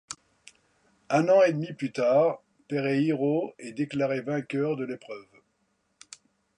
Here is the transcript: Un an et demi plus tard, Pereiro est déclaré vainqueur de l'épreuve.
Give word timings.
Un 1.11 1.29
an 1.29 1.43
et 1.43 1.53
demi 1.53 1.73
plus 1.73 1.91
tard, 1.91 2.41
Pereiro 2.67 3.53
est 3.59 3.73
déclaré 3.73 4.21
vainqueur 4.21 4.75
de 4.75 4.83
l'épreuve. 4.85 5.27